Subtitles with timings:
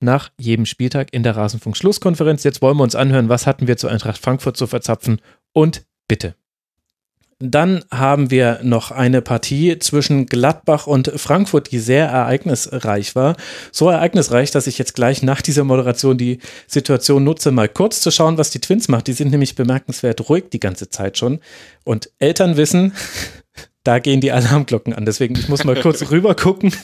[0.00, 2.44] nach jedem Spieltag in der Rasenfunk-Schlusskonferenz.
[2.44, 5.20] Jetzt wollen wir uns anhören, was hatten wir zu Eintracht Frankfurt zu verzapfen
[5.52, 6.34] und bitte.
[7.40, 13.36] Dann haben wir noch eine Partie zwischen Gladbach und Frankfurt, die sehr ereignisreich war.
[13.70, 18.10] So ereignisreich, dass ich jetzt gleich nach dieser Moderation die Situation nutze, mal kurz zu
[18.10, 19.06] schauen, was die Twins macht.
[19.06, 21.38] Die sind nämlich bemerkenswert ruhig die ganze Zeit schon.
[21.84, 22.92] Und Eltern wissen,
[23.88, 25.06] da gehen die Alarmglocken an.
[25.06, 26.74] Deswegen, ich muss mal kurz rüber gucken.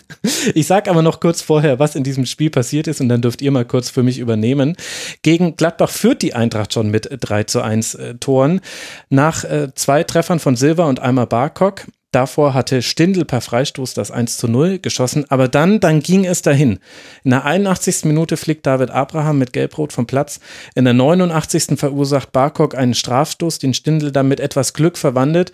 [0.54, 3.42] Ich sage aber noch kurz vorher, was in diesem Spiel passiert ist und dann dürft
[3.42, 4.74] ihr mal kurz für mich übernehmen.
[5.20, 8.62] Gegen Gladbach führt die Eintracht schon mit 3 zu 1 äh, Toren.
[9.10, 11.84] Nach äh, zwei Treffern von Silva und einmal Barkok.
[12.10, 16.40] Davor hatte Stindl per Freistoß das 1 zu 0 geschossen, aber dann, dann ging es
[16.40, 16.78] dahin.
[17.22, 18.04] In der 81.
[18.04, 20.40] Minute fliegt David Abraham mit Gelbrot vom Platz.
[20.74, 21.76] In der 89.
[21.76, 25.52] verursacht Barkok einen Strafstoß, den Stindl dann mit etwas Glück verwandelt.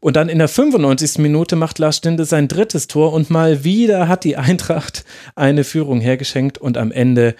[0.00, 1.18] Und dann in der 95.
[1.18, 6.00] Minute macht Lars Stinde sein drittes Tor und mal wieder hat die Eintracht eine Führung
[6.00, 7.34] hergeschenkt und am Ende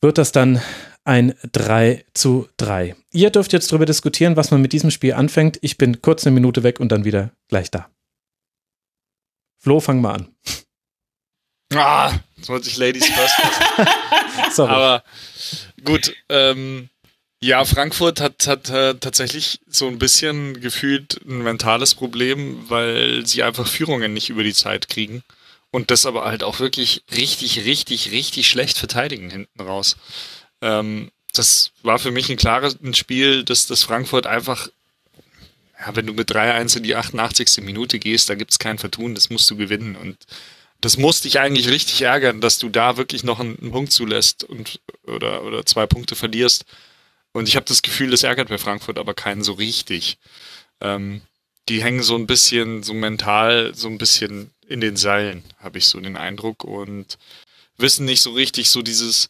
[0.00, 0.60] wird das dann
[1.04, 2.94] ein 3 zu 3.
[3.12, 5.58] Ihr dürft jetzt darüber diskutieren, was man mit diesem Spiel anfängt.
[5.62, 7.88] Ich bin kurz eine Minute weg und dann wieder gleich da.
[9.58, 10.28] Flo, fang mal an.
[11.74, 12.12] Ah,
[12.46, 13.34] wollte ich Ladies first.
[14.52, 14.70] Sorry.
[14.70, 15.04] Aber
[15.84, 16.90] gut, ähm,
[17.42, 23.42] ja, Frankfurt hat, hat äh, tatsächlich so ein bisschen gefühlt ein mentales Problem, weil sie
[23.42, 25.24] einfach Führungen nicht über die Zeit kriegen
[25.72, 29.96] und das aber halt auch wirklich richtig, richtig, richtig schlecht verteidigen hinten raus.
[30.60, 34.68] Ähm, das war für mich ein klares Spiel, dass das Frankfurt einfach,
[35.80, 37.64] ja, wenn du mit 3-1 in die 88.
[37.64, 40.16] Minute gehst, da gibt's kein Vertun, das musst du gewinnen und
[40.80, 44.44] das musste dich eigentlich richtig ärgern, dass du da wirklich noch einen, einen Punkt zulässt
[44.44, 46.66] und oder, oder zwei Punkte verlierst
[47.32, 50.18] und ich habe das Gefühl, das ärgert bei Frankfurt aber keinen so richtig.
[50.80, 51.22] Ähm,
[51.68, 55.86] die hängen so ein bisschen, so mental, so ein bisschen in den Seilen, habe ich
[55.86, 56.64] so den Eindruck.
[56.64, 57.18] Und
[57.78, 59.28] wissen nicht so richtig, so dieses,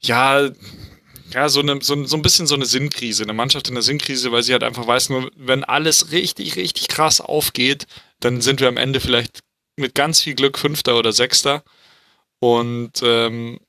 [0.00, 0.50] ja,
[1.32, 4.32] ja, so, eine, so, so ein bisschen so eine Sinnkrise, eine Mannschaft in der Sinnkrise,
[4.32, 7.86] weil sie halt einfach weiß, nur wenn alles richtig, richtig krass aufgeht,
[8.20, 9.40] dann sind wir am Ende vielleicht
[9.76, 11.62] mit ganz viel Glück Fünfter oder Sechster.
[12.40, 13.60] Und ähm,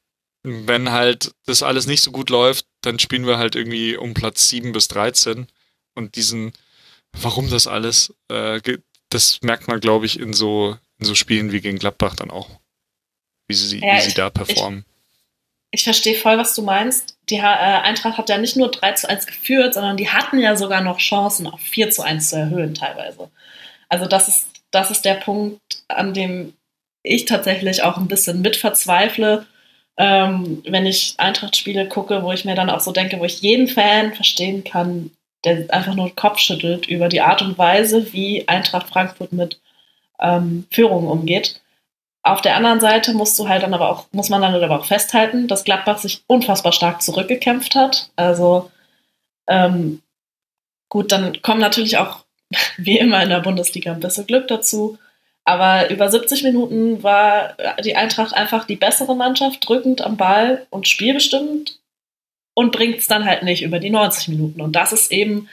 [0.43, 4.49] wenn halt das alles nicht so gut läuft, dann spielen wir halt irgendwie um Platz
[4.49, 5.47] 7 bis 13.
[5.95, 6.53] Und diesen,
[7.13, 8.61] warum das alles, äh,
[9.09, 12.49] das merkt man, glaube ich, in so, in so Spielen wie gegen Gladbach dann auch.
[13.47, 14.85] Wie sie, ja, wie sie ich, da performen.
[15.71, 17.17] Ich, ich verstehe voll, was du meinst.
[17.29, 20.55] Die äh, Eintracht hat ja nicht nur 3 zu 1 geführt, sondern die hatten ja
[20.55, 23.29] sogar noch Chancen, auf 4 zu 1 zu erhöhen teilweise.
[23.89, 26.53] Also das ist, das ist der Punkt, an dem
[27.03, 29.47] ich tatsächlich auch ein bisschen mit verzweifle
[29.99, 33.67] ähm, wenn ich Eintracht-Spiele gucke, wo ich mir dann auch so denke, wo ich jeden
[33.67, 35.11] Fan verstehen kann,
[35.43, 39.59] der einfach nur den Kopf schüttelt über die Art und Weise, wie Eintracht Frankfurt mit
[40.21, 41.61] ähm, Führung umgeht.
[42.23, 44.85] Auf der anderen Seite musst du halt dann aber auch, muss man dann aber auch
[44.85, 48.09] festhalten, dass Gladbach sich unfassbar stark zurückgekämpft hat.
[48.15, 48.71] Also
[49.47, 50.01] ähm,
[50.87, 52.23] gut, dann kommen natürlich auch
[52.77, 54.97] wie immer in der Bundesliga ein bisschen Glück dazu.
[55.49, 60.87] Aber über 70 Minuten war die Eintracht einfach die bessere Mannschaft, drückend am Ball und
[60.87, 61.79] spielbestimmt
[62.53, 64.61] und bringt es dann halt nicht über die 90 Minuten.
[64.61, 65.49] Und das ist eben,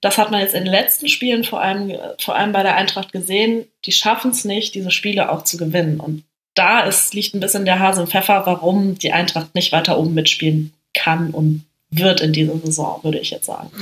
[0.00, 3.10] das hat man jetzt in den letzten Spielen vor allem, vor allem bei der Eintracht
[3.10, 5.98] gesehen, die schaffen es nicht, diese Spiele auch zu gewinnen.
[5.98, 6.22] Und
[6.54, 10.14] da ist, liegt ein bisschen der Hase im Pfeffer, warum die Eintracht nicht weiter oben
[10.14, 13.72] mitspielen kann und wird in dieser Saison, würde ich jetzt sagen.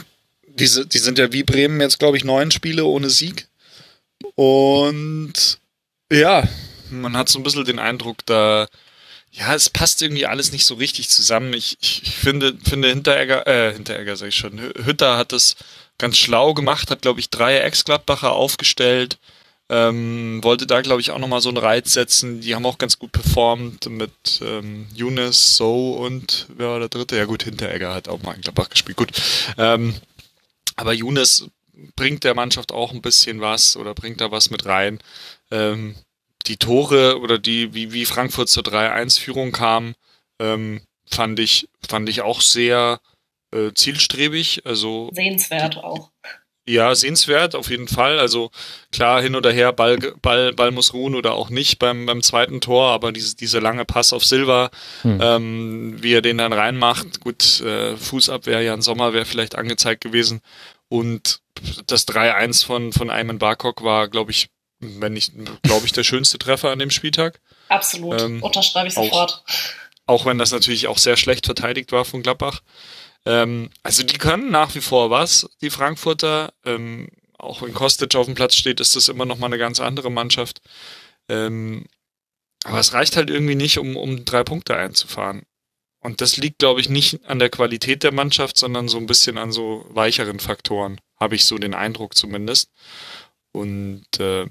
[0.49, 3.50] Diese, die sind ja wie Bremen jetzt, glaube ich, neun Spiele ohne Sieg.
[4.35, 5.59] Und
[6.13, 6.47] ja,
[6.91, 8.69] man hat so ein bisschen den Eindruck, da,
[9.31, 11.53] ja, es passt irgendwie alles nicht so richtig zusammen.
[11.53, 15.57] Ich, ich, ich finde, finde Hinteregger, äh, Hinteregger sag ich schon, Hütter hat das
[15.99, 19.19] ganz schlau gemacht, hat, glaube ich, drei Ex-Gladbacher aufgestellt,
[19.69, 22.41] ähm, wollte da, glaube ich, auch nochmal so einen Reiz setzen.
[22.41, 27.17] Die haben auch ganz gut performt mit ähm, Younes, So und wer war der dritte?
[27.17, 28.97] Ja gut, Hinteregger hat auch mal in Gladbach gespielt.
[28.97, 29.13] Gut.
[29.59, 29.95] Ähm,
[30.75, 31.47] aber Younes
[31.97, 34.99] bringt der Mannschaft auch ein bisschen was oder bringt da was mit rein.
[35.51, 35.95] Ähm,
[36.47, 39.95] die Tore oder die, wie, wie Frankfurt zur 3-1-Führung kam,
[40.39, 43.01] ähm, fand ich, fand ich auch sehr
[43.53, 44.63] äh, zielstrebig.
[44.65, 46.11] Also sehenswert auch.
[46.67, 48.21] Ja, sehenswert auf jeden Fall.
[48.21, 48.51] Also
[48.93, 52.61] klar, hin oder her, Ball, Ball, Ball muss ruhen oder auch nicht beim, beim zweiten
[52.61, 54.71] Tor, aber diese, diese lange Pass auf Silva,
[55.03, 55.19] hm.
[55.21, 60.43] ähm, wie er den dann reinmacht, gut, äh, Fußabwehr, Jan Sommer wäre vielleicht angezeigt gewesen.
[60.91, 61.41] Und
[61.87, 64.51] das 3-1 von, von Ayman Barkok war, glaube ich,
[64.81, 65.33] wenn nicht,
[65.63, 67.41] glaube ich, der schönste Treffer an dem Spieltag.
[67.69, 69.45] Absolut, ähm, unterschreibe ich sofort.
[70.07, 72.63] Auch, auch wenn das natürlich auch sehr schlecht verteidigt war von Gladbach.
[73.25, 76.53] Ähm, also die können nach wie vor was, die Frankfurter.
[76.65, 77.09] Ähm,
[77.39, 80.11] auch wenn Kostic auf dem Platz steht, ist das immer noch mal eine ganz andere
[80.11, 80.61] Mannschaft.
[81.29, 81.87] Ähm,
[82.65, 85.45] aber es reicht halt irgendwie nicht, um, um drei Punkte einzufahren.
[86.01, 89.37] Und das liegt, glaube ich, nicht an der Qualität der Mannschaft, sondern so ein bisschen
[89.37, 92.71] an so weicheren Faktoren, habe ich so den Eindruck zumindest.
[93.53, 94.47] Und äh,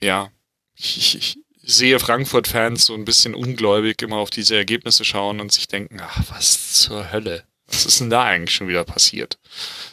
[0.00, 0.30] ja,
[0.76, 5.66] ich, ich sehe Frankfurt-Fans so ein bisschen ungläubig immer auf diese Ergebnisse schauen und sich
[5.66, 7.44] denken, ach, was zur Hölle.
[7.66, 9.38] Was ist denn da eigentlich schon wieder passiert?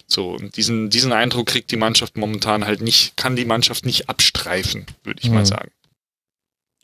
[0.05, 4.09] So, und diesen, diesen Eindruck kriegt die Mannschaft momentan halt nicht, kann die Mannschaft nicht
[4.09, 5.35] abstreifen, würde ich mhm.
[5.35, 5.71] mal sagen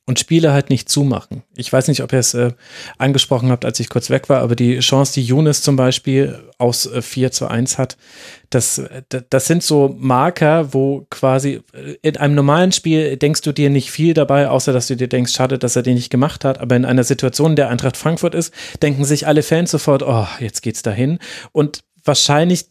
[0.07, 1.43] und Spiele halt nicht zumachen.
[1.57, 2.53] Ich weiß nicht, ob ihr es äh,
[2.97, 6.85] angesprochen habt, als ich kurz weg war, aber die Chance, die Younes zum Beispiel aus
[6.85, 7.97] äh, 4 zu 1 hat,
[8.49, 13.51] das, äh, das sind so Marker, wo quasi äh, in einem normalen Spiel denkst du
[13.51, 16.45] dir nicht viel dabei, außer dass du dir denkst, schade, dass er den nicht gemacht
[16.45, 16.59] hat.
[16.59, 20.61] Aber in einer Situation, der Eintracht Frankfurt ist, denken sich alle Fans sofort, oh, jetzt
[20.61, 21.19] geht's dahin.
[21.51, 22.67] Und wahrscheinlich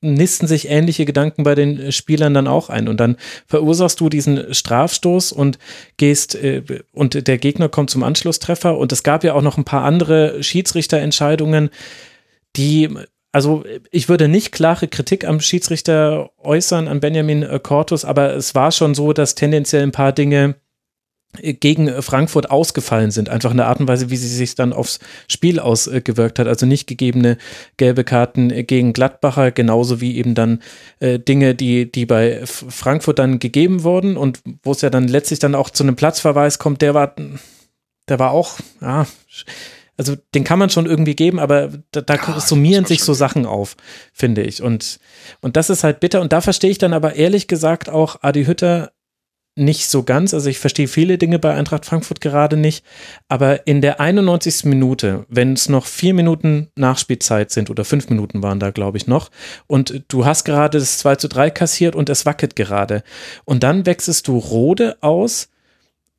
[0.00, 2.88] nisten sich ähnliche Gedanken bei den äh, Spielern dann auch ein.
[2.88, 3.16] Und dann
[3.46, 5.58] verursachst du diesen Strafstoß und
[5.96, 6.62] gehst, äh,
[6.92, 8.76] und der Gegner kommt zum Anschlusstreffer.
[8.78, 11.70] Und es gab ja auch noch ein paar andere Schiedsrichterentscheidungen,
[12.56, 12.90] die
[13.32, 18.72] also ich würde nicht klare Kritik am Schiedsrichter äußern, an Benjamin Cortus, aber es war
[18.72, 20.54] schon so, dass tendenziell ein paar Dinge
[21.42, 24.98] gegen Frankfurt ausgefallen sind, einfach in der Art und Weise, wie sie sich dann aufs
[25.28, 26.46] Spiel ausgewirkt hat.
[26.46, 27.38] Also nicht gegebene
[27.76, 30.62] gelbe Karten gegen Gladbacher, genauso wie eben dann
[31.00, 35.38] äh, Dinge, die, die bei Frankfurt dann gegeben wurden und wo es ja dann letztlich
[35.38, 37.14] dann auch zu einem Platzverweis kommt, der war,
[38.08, 39.06] der war auch, ja,
[39.98, 43.46] also den kann man schon irgendwie geben, aber da, da ja, summieren sich so Sachen
[43.46, 43.76] auf,
[44.12, 44.62] finde ich.
[44.62, 44.98] Und,
[45.40, 46.20] und das ist halt bitter.
[46.20, 48.92] Und da verstehe ich dann aber ehrlich gesagt auch Adi Hütter
[49.56, 50.34] nicht so ganz.
[50.34, 52.84] Also ich verstehe viele Dinge bei Eintracht Frankfurt gerade nicht.
[53.28, 54.66] Aber in der 91.
[54.66, 59.06] Minute, wenn es noch vier Minuten Nachspielzeit sind oder fünf Minuten waren da, glaube ich,
[59.06, 59.30] noch,
[59.66, 63.02] und du hast gerade das 2 zu 3 kassiert und es wackelt gerade.
[63.44, 65.48] Und dann wechselst du Rode aus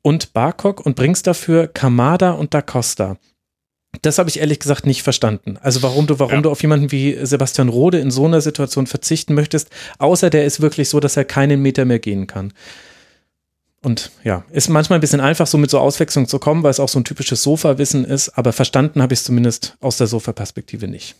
[0.02, 3.16] und Barkok und bringst dafür Kamada und Da Costa.
[4.02, 5.56] Das habe ich ehrlich gesagt nicht verstanden.
[5.60, 6.40] Also warum du, warum ja.
[6.42, 10.60] du auf jemanden wie Sebastian Rode in so einer Situation verzichten möchtest, außer der ist
[10.60, 12.52] wirklich so, dass er keinen Meter mehr gehen kann.
[13.82, 16.80] Und ja, ist manchmal ein bisschen einfach, so mit so Auswechslung zu kommen, weil es
[16.80, 20.88] auch so ein typisches Sofa-Wissen ist, aber verstanden habe ich es zumindest aus der Sofa-Perspektive
[20.88, 21.14] nicht.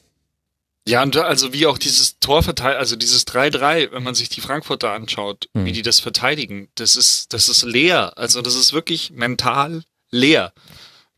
[0.88, 4.40] Ja, und also wie auch dieses Tor verteilt, also dieses 3-3, wenn man sich die
[4.40, 5.66] Frankfurter anschaut, mhm.
[5.66, 8.16] wie die das verteidigen, das ist, das ist leer.
[8.16, 10.52] Also das ist wirklich mental leer.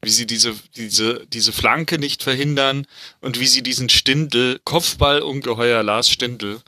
[0.02, 2.84] Wie sie diese, diese, diese Flanke nicht verhindern
[3.20, 6.60] und wie sie diesen Stindel, Kopfball-Ungeheuer Lars Stindel,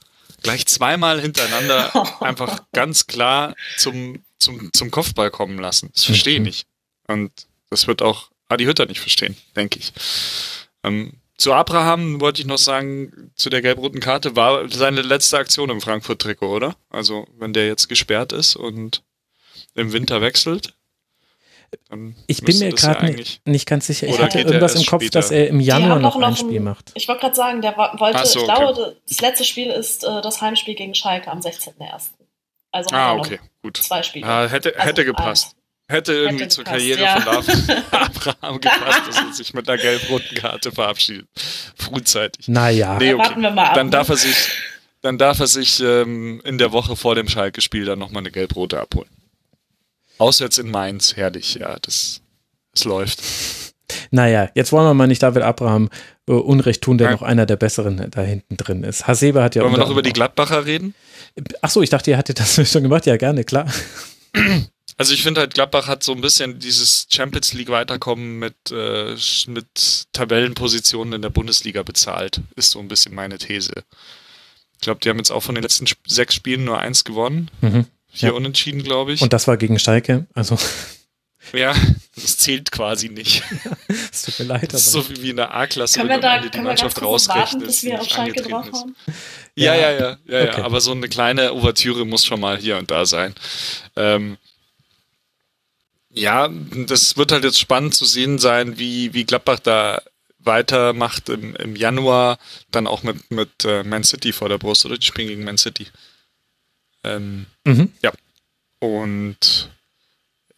[0.43, 1.91] gleich zweimal hintereinander
[2.23, 5.91] einfach ganz klar zum zum, zum Kopfball kommen lassen.
[5.95, 6.47] Das verstehe ich mhm.
[6.47, 6.67] nicht.
[7.09, 7.33] Und
[7.71, 9.93] das wird auch Adi Hütter nicht verstehen, denke ich.
[10.85, 15.71] Ähm, zu Abraham wollte ich noch sagen, zu der gelb-roten Karte war seine letzte Aktion
[15.71, 16.77] im Frankfurt-Trikot, oder?
[16.91, 19.03] Also, wenn der jetzt gesperrt ist und
[19.75, 20.75] im Winter wechselt.
[22.27, 24.07] ich bin mir gerade ja nicht, nicht, ganz sicher.
[24.07, 25.19] Ich hatte irgendwas im Kopf, später.
[25.19, 26.93] dass er im Januar noch, noch, ein Spiel ein, macht.
[26.95, 28.55] Ich wollte gerade sagen, der wollte, so, ich okay.
[28.55, 32.11] glaube, das letzte Spiel ist äh, das Heimspiel gegen Schalke am 16.01.
[32.71, 33.79] Also ah, okay, gut.
[33.79, 34.27] Zwei Spiele.
[34.27, 35.57] Ah, hätte, also, hätte gepasst.
[35.89, 37.21] Äh, hätte irgendwie hätte zur gepasst, Karriere ja.
[37.21, 41.29] von Abraham gepasst, dass er sich mit einer gelb-roten Karte verabschiedet.
[41.77, 42.49] Frühzeitig.
[42.49, 42.99] Naja.
[42.99, 43.23] Nee, okay.
[43.23, 43.75] Warten wir mal ab.
[43.75, 44.51] Dann darf er sich,
[45.01, 48.81] dann darf er sich ähm, in der Woche vor dem Schalke-Spiel dann nochmal eine gelb-rote
[48.81, 49.11] abholen.
[50.19, 52.21] Auswärts in Mainz, herrlich, ja, das,
[52.73, 53.21] das läuft.
[54.11, 55.89] Naja, jetzt wollen wir mal nicht David Abraham äh,
[56.27, 57.17] Unrecht tun, der Nein.
[57.17, 59.07] noch einer der besseren da hinten drin ist.
[59.07, 59.63] Hasebe hat ja.
[59.63, 60.95] Wollen wir noch über die Gladbacher reden?
[61.63, 63.07] Ach so, ich dachte, ihr hattet das schon gemacht.
[63.07, 63.67] Ja, gerne, klar.
[64.99, 69.17] Also ich finde halt, Gladbach hat so ein bisschen dieses Champions League Weiterkommen mit, äh,
[69.49, 72.41] mit Tabellenpositionen in der Bundesliga bezahlt.
[72.57, 73.73] Ist so ein bisschen meine These.
[74.75, 77.51] Ich glaube, die haben jetzt auch von den letzten sechs Spielen nur eins gewonnen.
[77.63, 77.87] Mhm.
[78.13, 78.35] Vier ja.
[78.35, 79.23] Unentschieden, glaube ich.
[79.23, 80.27] Und das war gegen Schalke.
[80.35, 80.59] Also
[81.53, 81.75] ja,
[82.15, 83.43] das zählt quasi nicht.
[84.11, 84.73] Es tut mir leid, aber.
[84.73, 87.67] Das ist so wie in der A-Klasse, wenn du am Ende die Mannschaft rausrechnet.
[87.67, 88.97] bis wir auf Schalke drauf haben?
[89.55, 90.59] Ja, ja, ja, ja, okay.
[90.59, 93.35] ja, aber so eine kleine Ouvertüre muss schon mal hier und da sein.
[93.97, 94.39] Ähm,
[96.15, 96.49] Ja,
[96.87, 100.03] das wird halt jetzt spannend zu sehen sein, wie, wie Gladbach da
[100.39, 102.39] weitermacht im, im Januar,
[102.71, 104.99] dann auch mit, mit äh, Man City vor der Brust, oder?
[104.99, 105.87] Die spielen gegen Man City.
[107.05, 107.93] Ähm, mhm.
[108.03, 108.13] Ja.
[108.81, 109.71] Und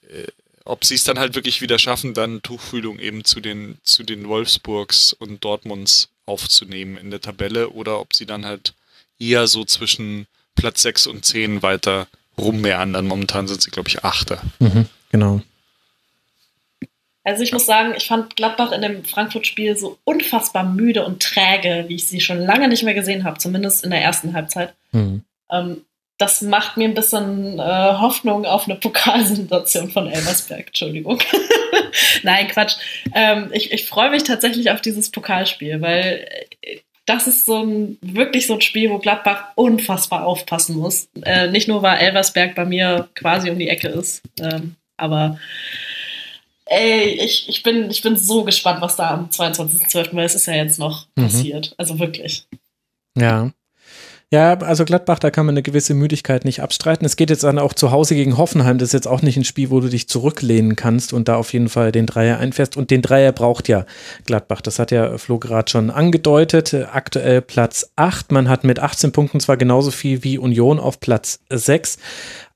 [0.09, 0.27] äh,
[0.65, 4.29] ob sie es dann halt wirklich wieder schaffen, dann Tuchfühlung eben zu den, zu den
[4.29, 8.75] Wolfsburgs und Dortmunds aufzunehmen in der Tabelle oder ob sie dann halt
[9.19, 12.07] eher so zwischen Platz 6 und 10 weiter
[12.39, 13.07] rummeandern.
[13.07, 14.41] Momentan sind sie, glaube ich, Achter.
[14.59, 15.43] Mhm, genau.
[17.25, 21.87] Also ich muss sagen, ich fand Gladbach in dem Frankfurt-Spiel so unfassbar müde und träge,
[21.89, 24.75] wie ich sie schon lange nicht mehr gesehen habe, zumindest in der ersten Halbzeit.
[24.93, 25.23] Mhm.
[25.51, 25.85] Ähm,
[26.25, 30.69] das macht mir ein bisschen äh, Hoffnung auf eine Pokalsituation von Elversberg.
[30.69, 31.21] Entschuldigung.
[32.23, 32.77] Nein, Quatsch.
[33.15, 36.27] Ähm, ich ich freue mich tatsächlich auf dieses Pokalspiel, weil
[36.63, 41.09] äh, das ist so ein wirklich so ein Spiel, wo Gladbach unfassbar aufpassen muss.
[41.23, 45.39] Äh, nicht nur, weil Elversberg bei mir quasi um die Ecke ist, ähm, aber
[46.65, 50.47] ey, ich, ich, bin, ich bin so gespannt, was da am 22.12., weil es ist
[50.47, 51.25] ja jetzt noch mhm.
[51.25, 51.75] passiert.
[51.77, 52.47] Also wirklich.
[53.15, 53.51] Ja.
[54.31, 57.05] Ja, also Gladbach, da kann man eine gewisse Müdigkeit nicht abstreiten.
[57.05, 58.79] Es geht jetzt dann auch zu Hause gegen Hoffenheim.
[58.79, 61.53] Das ist jetzt auch nicht ein Spiel, wo du dich zurücklehnen kannst und da auf
[61.53, 62.77] jeden Fall den Dreier einfährst.
[62.77, 63.87] Und den Dreier braucht ja
[64.27, 64.61] Gladbach.
[64.61, 66.75] Das hat ja Flo gerade schon angedeutet.
[66.75, 68.33] Aktuell Platz 8.
[68.33, 71.99] Man hat mit 18 Punkten zwar genauso viel wie Union auf Platz 6,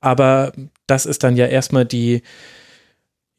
[0.01, 0.51] aber
[0.87, 2.23] das ist dann ja erstmal die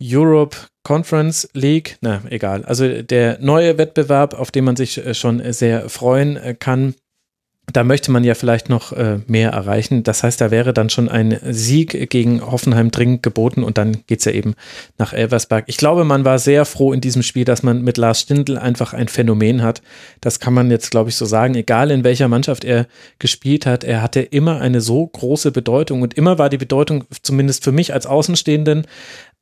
[0.03, 5.53] Europe Conference League, na egal, also der neue Wettbewerb, auf den man sich äh, schon
[5.53, 6.95] sehr freuen äh, kann
[7.73, 10.03] da möchte man ja vielleicht noch äh, mehr erreichen.
[10.03, 14.21] Das heißt, da wäre dann schon ein Sieg gegen Hoffenheim dringend geboten und dann geht
[14.21, 14.55] es ja eben
[14.99, 15.65] nach Elversberg.
[15.67, 18.95] Ich glaube, man war sehr froh in diesem Spiel, dass man mit Lars Stindl einfach
[18.95, 19.83] ein Phänomen hat.
[20.21, 21.55] Das kann man jetzt, glaube ich, so sagen.
[21.55, 22.87] Egal in welcher Mannschaft er
[23.19, 27.65] gespielt hat, er hatte immer eine so große Bedeutung und immer war die Bedeutung, zumindest
[27.65, 28.87] für mich als Außenstehenden,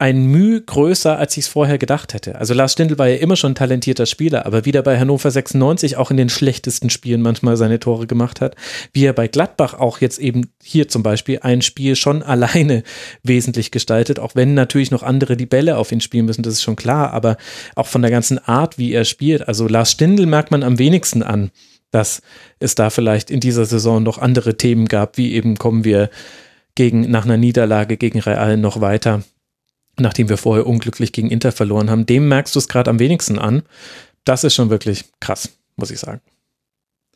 [0.00, 2.37] ein Mühe größer, als ich es vorher gedacht hätte.
[2.37, 5.97] Also Lars Stindl war ja immer schon ein talentierter Spieler, aber wieder bei Hannover 96
[5.97, 8.55] auch in den schlechtesten Spielen manchmal seine Tore gemacht hat,
[8.93, 12.85] wie er bei Gladbach auch jetzt eben hier zum Beispiel ein Spiel schon alleine
[13.25, 16.62] wesentlich gestaltet, auch wenn natürlich noch andere die Bälle auf ihn spielen müssen, das ist
[16.62, 17.37] schon klar, aber
[17.75, 19.49] auch von der ganzen Art, wie er spielt.
[19.49, 21.50] Also Lars Stindl merkt man am wenigsten an,
[21.90, 22.23] dass
[22.61, 26.09] es da vielleicht in dieser Saison noch andere Themen gab, wie eben kommen wir
[26.76, 29.25] gegen, nach einer Niederlage gegen Real noch weiter
[30.00, 33.38] nachdem wir vorher unglücklich gegen Inter verloren haben, dem merkst du es gerade am wenigsten
[33.38, 33.62] an.
[34.25, 36.21] Das ist schon wirklich krass, muss ich sagen.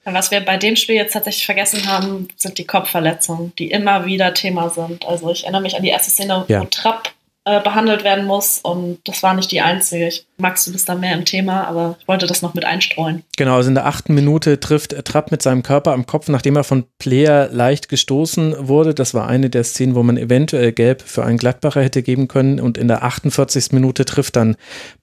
[0.04, 4.34] Was wir bei dem Spiel jetzt tatsächlich vergessen haben, sind die Kopfverletzungen, die immer wieder
[4.34, 5.06] Thema sind.
[5.06, 6.62] Also ich erinnere mich an die erste Szene, ja.
[6.62, 7.12] wo Trapp
[7.44, 8.60] äh, behandelt werden muss.
[8.62, 10.06] Und das war nicht die einzige.
[10.06, 13.24] Ich, Max, du bist da mehr im Thema, aber ich wollte das noch mit einstreuen.
[13.36, 16.64] Genau, also in der achten Minute trifft Trapp mit seinem Körper am Kopf, nachdem er
[16.64, 18.94] von Player leicht gestoßen wurde.
[18.94, 22.60] Das war eine der Szenen, wo man eventuell gelb für einen Gladbacher hätte geben können.
[22.60, 23.72] Und in der 48.
[23.72, 24.56] Minute trifft dann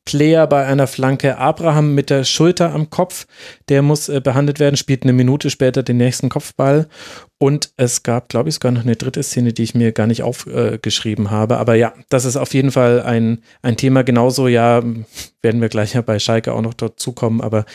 [0.09, 3.27] Player bei einer Flanke Abraham mit der Schulter am Kopf.
[3.69, 6.87] Der muss äh, behandelt werden, spielt eine Minute später den nächsten Kopfball.
[7.37, 10.23] Und es gab, glaube ich, sogar noch eine dritte Szene, die ich mir gar nicht
[10.23, 11.57] aufgeschrieben äh, habe.
[11.57, 14.03] Aber ja, das ist auf jeden Fall ein, ein Thema.
[14.03, 14.81] Genauso, ja,
[15.43, 17.39] werden wir gleich ja bei Schalke auch noch dazu kommen.
[17.39, 17.65] Aber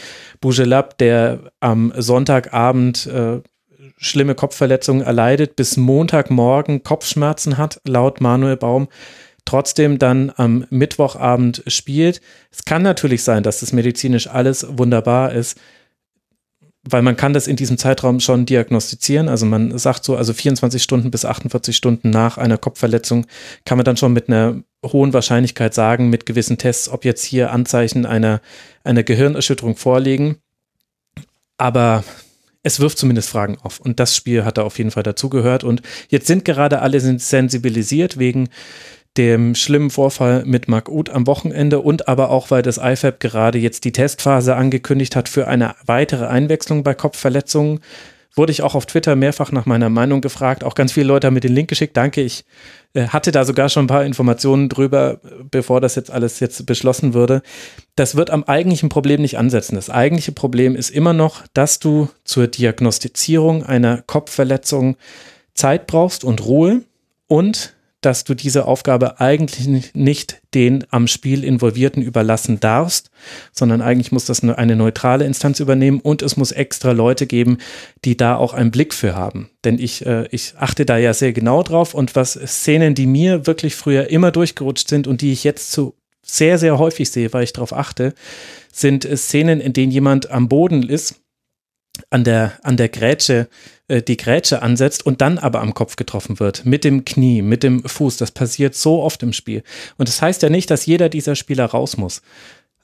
[0.40, 3.42] Bougelab, der am Sonntagabend äh,
[3.96, 8.88] schlimme Kopfverletzungen erleidet, bis Montagmorgen Kopfschmerzen hat, laut Manuel Baum,
[9.44, 12.20] trotzdem dann am Mittwochabend spielt.
[12.50, 15.58] Es kann natürlich sein, dass das medizinisch alles wunderbar ist,
[16.88, 19.28] weil man kann das in diesem Zeitraum schon diagnostizieren.
[19.28, 23.26] Also man sagt so, also 24 Stunden bis 48 Stunden nach einer Kopfverletzung
[23.64, 27.52] kann man dann schon mit einer hohen Wahrscheinlichkeit sagen, mit gewissen Tests, ob jetzt hier
[27.52, 28.40] Anzeichen einer,
[28.82, 30.36] einer Gehirnerschütterung vorliegen.
[31.56, 32.04] Aber
[32.62, 33.80] es wirft zumindest Fragen auf.
[33.80, 35.64] Und das Spiel hat da auf jeden Fall dazugehört.
[35.64, 38.48] Und jetzt sind gerade alle sensibilisiert wegen
[39.16, 43.58] dem schlimmen Vorfall mit Mark Uth am Wochenende und aber auch, weil das IFAB gerade
[43.58, 47.80] jetzt die Testphase angekündigt hat für eine weitere Einwechslung bei Kopfverletzungen,
[48.36, 50.64] wurde ich auch auf Twitter mehrfach nach meiner Meinung gefragt.
[50.64, 51.96] Auch ganz viele Leute haben mir den Link geschickt.
[51.96, 52.20] Danke.
[52.20, 52.44] Ich
[52.92, 57.14] äh, hatte da sogar schon ein paar Informationen drüber, bevor das jetzt alles jetzt beschlossen
[57.14, 57.42] würde.
[57.94, 59.76] Das wird am eigentlichen Problem nicht ansetzen.
[59.76, 64.96] Das eigentliche Problem ist immer noch, dass du zur Diagnostizierung einer Kopfverletzung
[65.54, 66.82] Zeit brauchst und Ruhe
[67.28, 67.74] und
[68.04, 73.10] dass du diese Aufgabe eigentlich nicht den am Spiel Involvierten überlassen darfst,
[73.52, 77.58] sondern eigentlich muss das eine neutrale Instanz übernehmen und es muss extra Leute geben,
[78.04, 79.50] die da auch einen Blick für haben.
[79.64, 83.46] Denn ich, äh, ich achte da ja sehr genau drauf und was Szenen, die mir
[83.46, 87.44] wirklich früher immer durchgerutscht sind und die ich jetzt zu sehr, sehr häufig sehe, weil
[87.44, 88.14] ich darauf achte,
[88.72, 91.20] sind Szenen, in denen jemand am Boden ist
[92.10, 93.48] an der, an der Grätsche,
[93.88, 96.64] äh, die Grätsche ansetzt und dann aber am Kopf getroffen wird.
[96.64, 98.16] Mit dem Knie, mit dem Fuß.
[98.16, 99.62] Das passiert so oft im Spiel.
[99.96, 102.22] Und das heißt ja nicht, dass jeder dieser Spieler raus muss.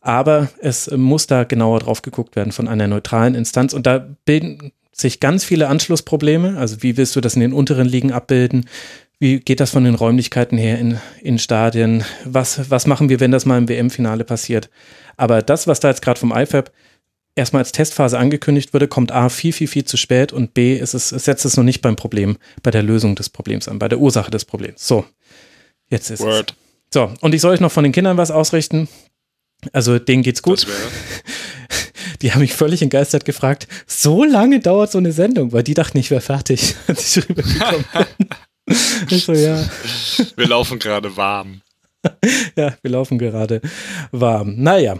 [0.01, 3.75] Aber es muss da genauer drauf geguckt werden von einer neutralen Instanz.
[3.75, 6.57] Und da bilden sich ganz viele Anschlussprobleme.
[6.59, 8.67] Also wie willst du das in den unteren Ligen abbilden?
[9.19, 12.05] Wie geht das von den Räumlichkeiten her in, in Stadien?
[12.25, 14.71] Was, was machen wir, wenn das mal im WM-Finale passiert?
[15.19, 16.71] Aber das, was da jetzt gerade vom IFAB
[17.41, 20.95] erstmal als Testphase angekündigt wurde, kommt A viel, viel, viel zu spät und B ist
[20.95, 23.89] es, es setzt es noch nicht beim Problem, bei der Lösung des Problems an, bei
[23.89, 24.87] der Ursache des Problems.
[24.87, 25.05] So,
[25.89, 26.51] jetzt ist Word.
[26.51, 26.57] es.
[26.95, 28.89] So, und ich soll euch noch von den Kindern was ausrichten.
[29.73, 30.67] Also denen geht's gut.
[32.23, 35.97] Die haben mich völlig entgeistert gefragt, so lange dauert so eine Sendung, weil die dachten,
[35.97, 38.77] ich wäre fertig, als ich rübergekommen bin.
[39.09, 39.67] ich so, ja.
[40.37, 41.63] Wir laufen gerade warm.
[42.57, 43.63] ja, wir laufen gerade
[44.11, 44.55] warm.
[44.59, 44.99] Naja,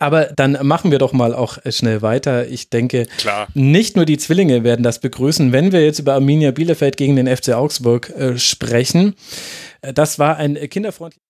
[0.00, 2.48] aber dann machen wir doch mal auch schnell weiter.
[2.48, 3.48] Ich denke, Klar.
[3.54, 7.28] nicht nur die Zwillinge werden das begrüßen, wenn wir jetzt über Arminia Bielefeld gegen den
[7.28, 9.14] FC Augsburg äh, sprechen.
[9.82, 11.29] Äh, das war ein kinderfreundlicher.